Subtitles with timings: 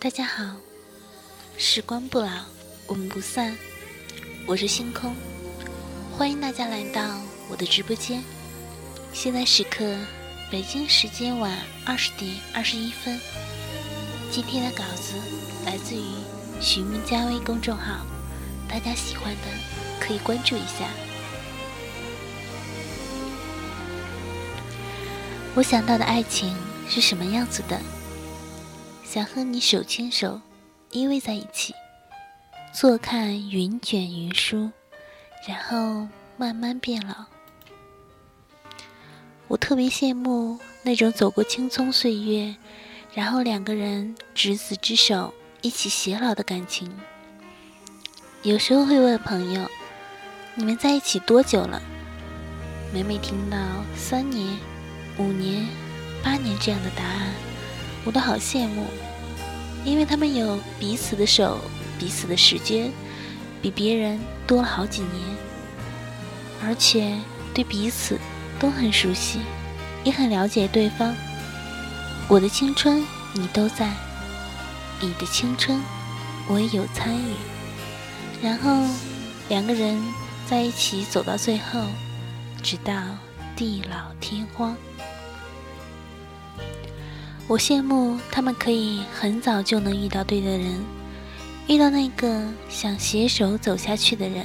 [0.00, 0.44] 大家好，
[1.56, 2.28] 时光不老，
[2.86, 3.58] 我们不散。
[4.46, 5.12] 我是星空，
[6.16, 7.02] 欢迎大家来到
[7.50, 8.22] 我的直播间。
[9.12, 9.84] 现在时刻，
[10.52, 11.52] 北京时间晚
[11.84, 13.18] 二十点二十一分。
[14.30, 15.14] 今天的稿子
[15.66, 16.04] 来自于
[16.60, 18.06] 徐梦佳微公众号，
[18.68, 19.48] 大家喜欢的
[19.98, 20.88] 可以关注一下。
[25.56, 26.54] 我想到的爱情
[26.88, 27.80] 是什么样子的？
[29.10, 30.38] 想和你手牵手
[30.90, 31.74] 依偎在一起，
[32.74, 34.70] 坐看云卷云舒，
[35.46, 37.24] 然后慢慢变老。
[39.46, 42.54] 我特别羡慕那种走过青葱岁月，
[43.14, 45.32] 然后两个人执子之手
[45.62, 46.94] 一起偕老的感情。
[48.42, 49.70] 有时候会问朋友
[50.54, 51.80] ：“你们在一起多久了？”
[52.92, 53.56] 每每听到
[53.96, 54.58] 三年、
[55.16, 55.66] 五年、
[56.22, 57.47] 八年这样的答案。
[58.08, 58.86] 我都好羡慕，
[59.84, 61.58] 因为他们有彼此的手，
[61.98, 62.90] 彼此的时间，
[63.60, 65.12] 比别人多了好几年，
[66.64, 67.18] 而且
[67.52, 68.18] 对彼此
[68.58, 69.40] 都很熟悉，
[70.04, 71.14] 也很了解对方。
[72.28, 73.92] 我的青春你都在，
[75.02, 75.78] 你的青春
[76.48, 77.34] 我也有参与，
[78.42, 78.88] 然后
[79.50, 80.02] 两个人
[80.46, 81.82] 在一起走到最后，
[82.62, 82.94] 直到
[83.54, 84.74] 地老天荒。
[87.48, 90.84] 我羡慕他们可以很早就能遇到对的人，
[91.66, 94.44] 遇到那个想携手走下去的人，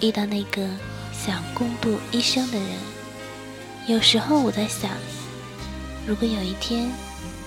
[0.00, 0.68] 遇到那个
[1.12, 2.68] 想共度一生的人。
[3.86, 4.90] 有时候我在想，
[6.04, 6.90] 如果有一天，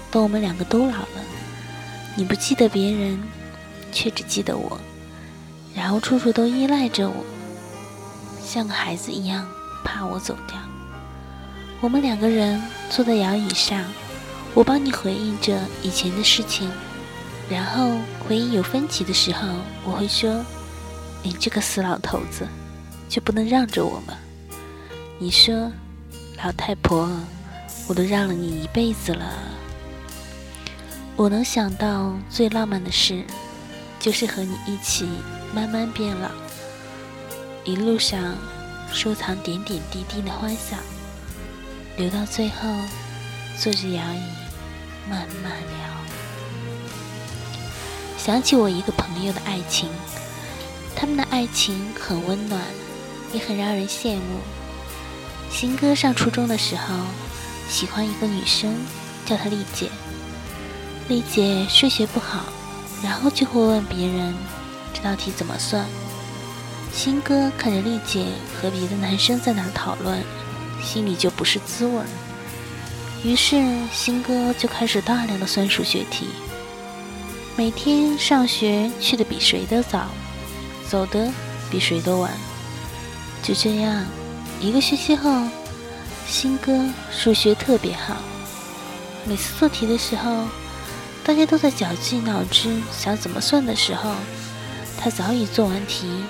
[0.09, 1.21] 等我们两个都老了，
[2.15, 3.21] 你不记得别人，
[3.91, 4.79] 却只记得我，
[5.75, 7.25] 然后处处都依赖着我，
[8.41, 9.45] 像个孩子一样
[9.83, 10.57] 怕我走掉，
[11.81, 13.83] 我们两个人坐在摇椅上。
[14.55, 16.69] 我帮你回忆着以前的事情，
[17.49, 19.47] 然后回忆有分歧的时候，
[19.83, 20.45] 我会说
[21.23, 22.47] ：“你这个死老头子，
[23.09, 24.13] 就不能让着我吗？”
[25.17, 25.71] 你说
[26.43, 27.09] ：“老太婆，
[27.87, 29.33] 我都让了你一辈子了。”
[31.17, 33.23] 我能想到最浪漫的事，
[33.99, 35.07] 就是和你一起
[35.53, 36.29] 慢慢变老，
[37.63, 38.35] 一路上
[38.91, 40.77] 收藏点点滴滴的欢笑，
[41.97, 42.69] 留到最后，
[43.57, 44.42] 坐着摇椅。
[45.09, 45.89] 慢慢聊，
[48.17, 49.89] 想起我一个朋友的爱情，
[50.95, 52.61] 他们的爱情很温暖，
[53.33, 54.39] 也很让人羡慕。
[55.51, 56.95] 新哥上初中的时候，
[57.69, 58.75] 喜欢一个女生，
[59.25, 59.89] 叫她丽姐。
[61.09, 62.45] 丽姐数学不好，
[63.03, 64.33] 然后就会问别人
[64.93, 65.85] 这道题怎么算。
[66.93, 68.25] 新哥看着丽姐
[68.55, 70.23] 和别的男生在那讨论，
[70.81, 72.05] 心里就不是滋味儿。
[73.23, 73.55] 于是，
[73.93, 76.27] 新哥就开始大量的算数学题。
[77.55, 80.09] 每天上学去的比谁都早，
[80.89, 81.31] 走的
[81.71, 82.29] 比谁都晚。
[83.41, 84.05] 就这样，
[84.59, 85.47] 一个学期后，
[86.27, 88.17] 新哥数学特别好。
[89.25, 90.45] 每次做题的时候，
[91.23, 94.11] 大家都在绞尽脑汁想怎么算的时候，
[94.97, 96.25] 他早已做完题，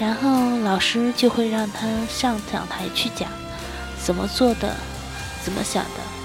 [0.00, 3.28] 然后老师就会让他上讲台去讲
[4.02, 4.74] 怎么做的，
[5.44, 6.21] 怎么想的。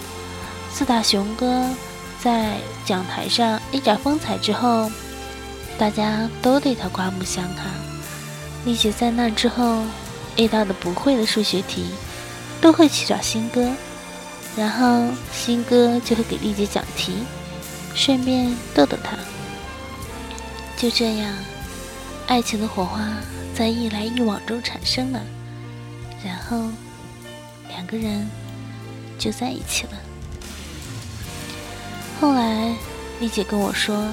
[0.77, 1.67] 四大雄哥
[2.19, 4.91] 在讲台上一展风采之后，
[5.75, 7.65] 大家都对他刮目相看。
[8.63, 9.81] 丽姐在那之后
[10.35, 11.87] 遇到的不会的数学题，
[12.61, 13.71] 都会去找新哥，
[14.55, 17.23] 然后新哥就会给丽姐讲题，
[17.95, 19.17] 顺便逗逗她。
[20.77, 21.33] 就这样，
[22.27, 22.99] 爱情的火花
[23.55, 25.19] 在一来一往中产生了，
[26.23, 26.69] 然后
[27.67, 28.29] 两个人
[29.17, 29.93] 就在一起了。
[32.19, 32.75] 后来，
[33.19, 34.07] 丽姐跟我说：“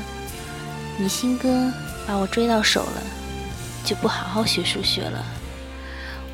[0.99, 1.73] 你新哥
[2.07, 3.03] 把我追到手了，
[3.83, 5.25] 就不好好学数学了。”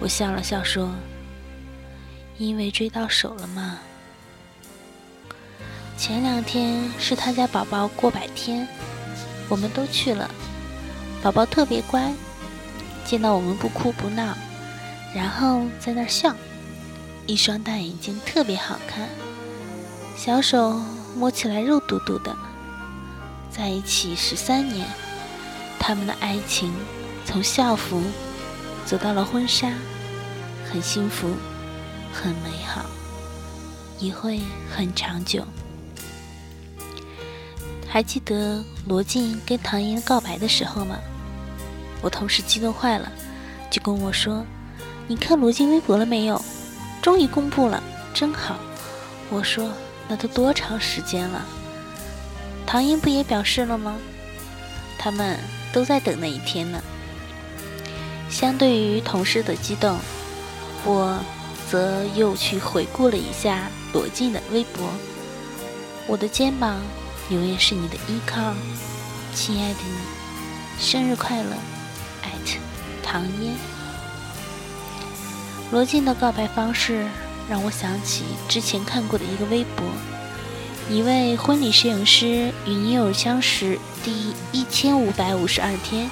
[0.01, 0.91] 我笑了笑说
[2.39, 3.79] ：“因为追到手了嘛。”
[5.97, 8.67] 前两天是他家宝宝过百天，
[9.49, 10.29] 我们都去了。
[11.23, 12.13] 宝宝特别乖，
[13.05, 14.35] 见到我们不哭不闹，
[15.15, 16.35] 然后在那儿笑，
[17.27, 19.09] 一双大眼睛特别好看，
[20.17, 20.83] 小手。
[21.17, 22.35] 摸起来肉嘟嘟的，
[23.51, 24.87] 在一起十三年，
[25.79, 26.73] 他们的爱情
[27.25, 28.03] 从校服
[28.87, 29.73] 走到了婚纱，
[30.71, 31.35] 很幸福，
[32.13, 32.85] 很美好，
[33.99, 34.41] 也会
[34.75, 35.45] 很长久。
[37.89, 40.97] 还记得罗晋跟唐嫣告白的时候吗？
[42.01, 43.11] 我同事激动坏了，
[43.71, 44.47] 就跟我说
[45.09, 46.41] ：“你看罗晋微博了没有？
[47.03, 47.83] 终于公布了，
[48.15, 48.57] 真好。”
[49.29, 49.71] 我说。
[50.11, 51.47] 那都多长时间了？
[52.67, 53.97] 唐嫣不也表示了吗？
[54.99, 55.39] 他们
[55.73, 56.83] 都在等那一天呢。
[58.29, 59.97] 相对于同事的激动，
[60.85, 61.17] 我
[61.71, 64.89] 则又去回顾了一下罗晋的微博。
[66.09, 66.81] 我的肩膀
[67.31, 68.53] 永远是你的依靠，
[69.33, 71.51] 亲爱的你，生日快乐！
[72.23, 72.59] 艾特
[73.01, 73.55] 唐嫣。
[75.71, 77.07] 罗晋的告白方式
[77.51, 79.85] 让我想起之前看过的一个微博。
[80.89, 86.09] 一位婚礼摄影师与女友相识第一千五百五十二天，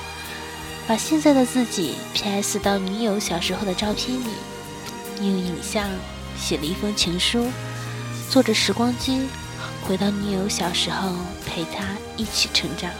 [0.88, 4.26] 把现在的自己 PS 到女友小时候的照片里，
[5.20, 5.88] 用影像
[6.36, 7.46] 写了一封情书，
[8.28, 9.22] 坐着时光机
[9.82, 11.12] 回到女友小时候，
[11.46, 11.84] 陪她
[12.16, 12.90] 一起成长。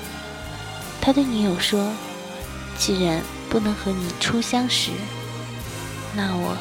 [1.01, 1.93] 他对女友说
[2.79, 4.91] ：“既然不能和你初相识，
[6.15, 6.57] 那我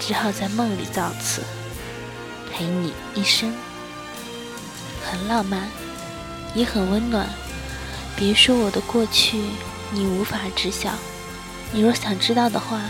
[0.00, 1.42] 只好在梦里造次，
[2.50, 3.54] 陪你一生。”
[5.08, 5.68] 很浪漫，
[6.54, 7.28] 也很温暖。
[8.16, 9.40] 别说我的过去，
[9.92, 10.90] 你无法知晓。
[11.72, 12.80] 你若想知道的话，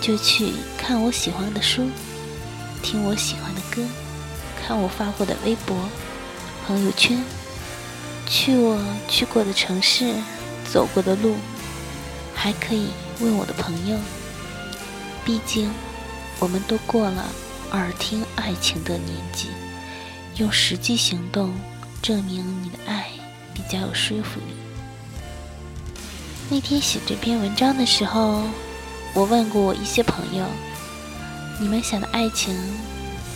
[0.00, 1.88] 就去看我喜欢的书，
[2.82, 3.82] 听我喜欢的歌，
[4.60, 5.76] 看我发过的微博、
[6.66, 7.22] 朋友圈，
[8.26, 8.78] 去我
[9.08, 10.14] 去过的城市，
[10.72, 11.36] 走过的路，
[12.34, 12.88] 还可以
[13.20, 13.98] 问我的朋友。
[15.24, 15.70] 毕竟，
[16.40, 17.24] 我们都过了
[17.70, 19.50] 耳听爱情的年纪。
[20.36, 21.52] 用实际行动
[22.00, 23.08] 证明你的爱
[23.52, 24.54] 比较有说服力。
[26.48, 28.42] 那天写这篇文章的时候，
[29.14, 30.46] 我问过我一些朋友
[31.60, 32.56] ：“你们想的爱情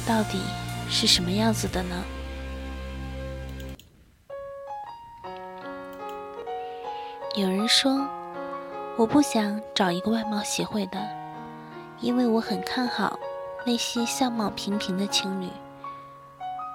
[0.06, 0.40] 到底
[0.88, 2.02] 是什么样子的呢？”
[7.36, 8.08] 有人说
[8.96, 11.06] ：“我不想找一个外貌协会的，
[12.04, 13.18] 因为我很看好
[13.64, 15.48] 那些相貌平平的情侣。”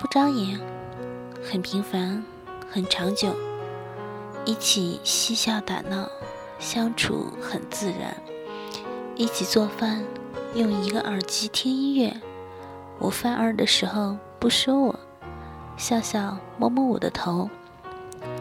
[0.02, 0.60] 不张扬，
[1.44, 2.24] 很平凡，
[2.68, 3.36] 很长久，
[4.44, 6.10] 一起嬉笑打闹，
[6.58, 8.18] 相处很自然，
[9.16, 10.04] 一起做饭，
[10.56, 12.12] 用一个耳机听音乐。
[12.98, 15.00] 我犯二的时候不说我，
[15.78, 17.50] 笑笑摸摸我的头。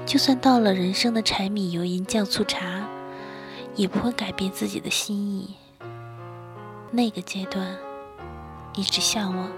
[0.07, 2.89] 就算到了人生的柴米油盐酱醋茶，
[3.75, 5.57] 也不会改变自己的心意。
[6.91, 7.77] 那个阶段，
[8.75, 9.49] 一直向往。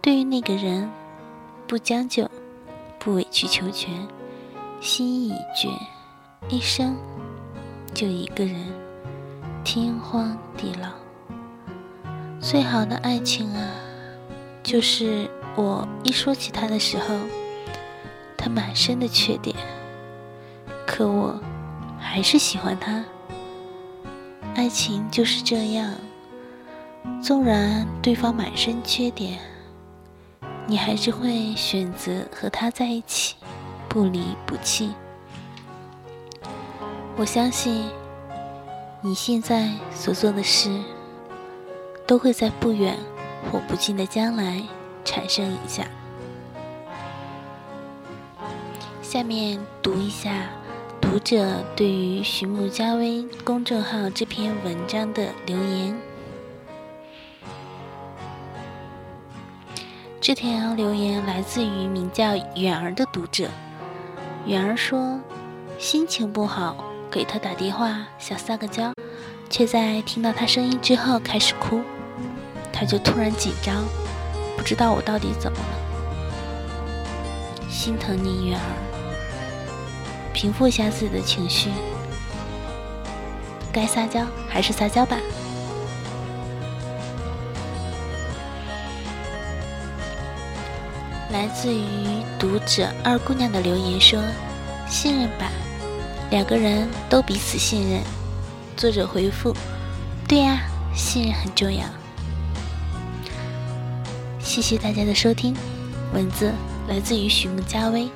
[0.00, 0.90] 对于那个人，
[1.66, 2.28] 不将就，
[2.98, 4.06] 不委曲求全，
[4.80, 5.68] 心意已决，
[6.48, 6.96] 一生
[7.94, 8.56] 就一个人，
[9.64, 10.88] 天荒地老。
[12.40, 13.70] 最好的爱情啊，
[14.62, 17.06] 就是我一说起他的时候，
[18.36, 19.56] 他满身的缺点，
[20.86, 21.40] 可我
[21.98, 23.04] 还是喜欢他。
[24.62, 25.92] 爱情就是这样，
[27.20, 29.40] 纵然对方满身缺点。
[30.68, 33.34] 你还是会选择和他在一起，
[33.88, 34.92] 不离不弃。
[37.16, 37.90] 我相信
[39.00, 40.70] 你现在所做的事，
[42.06, 42.96] 都会在不远
[43.50, 44.62] 或不近的将来
[45.04, 45.84] 产生影响。
[49.02, 50.30] 下面读一下
[51.12, 55.94] 读者对于徐木佳薇公众号这篇文章的留言。
[60.22, 63.50] 这条留言来自于名叫远儿的读者。
[64.46, 65.20] 远儿说，
[65.78, 68.94] 心情不好，给他打电话想撒个娇，
[69.50, 71.82] 却在听到他声音之后开始哭。
[72.72, 73.84] 他就突然紧张，
[74.56, 75.74] 不知道我到底怎么了。
[77.68, 78.64] 心疼你，远儿，
[80.32, 81.70] 平复一下自己的情绪，
[83.72, 85.16] 该撒娇还是撒娇吧。
[91.30, 94.22] 来自于读者二姑娘的留言说
[94.86, 95.50] ：“信任吧，
[96.30, 98.02] 两个人都彼此信任。”
[98.76, 99.54] 作者回复
[100.28, 100.62] ：“对呀，
[100.94, 101.84] 信任很重要。”
[104.38, 105.56] 谢谢大家的收听，
[106.12, 106.52] 文字
[106.86, 108.10] 来自于许木佳薇。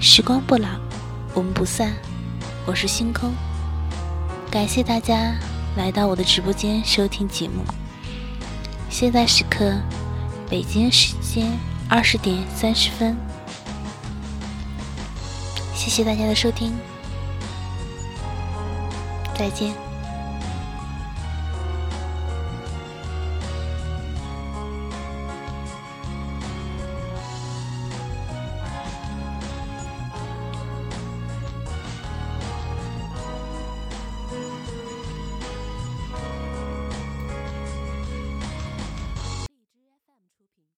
[0.00, 0.68] 时光不老，
[1.34, 1.92] 我们不散。
[2.66, 3.32] 我是星空，
[4.50, 5.34] 感谢大家
[5.76, 7.64] 来到我的直播间收听节目。
[8.90, 9.80] 现在时刻，
[10.48, 11.50] 北京时间。
[11.90, 13.16] 二十点三十分，
[15.74, 16.74] 谢谢大家的收听，
[19.34, 19.87] 再见。